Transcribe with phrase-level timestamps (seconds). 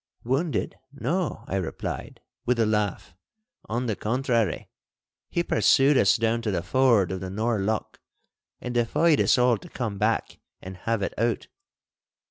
[0.23, 0.79] 'Wounded?
[0.91, 3.13] No,' I replied, with a laugh;
[3.69, 4.67] 'on the contrary,
[5.29, 7.99] he pursued us down to the ford of the Nor' Loch,
[8.59, 11.49] and defied us all to come back and have it out.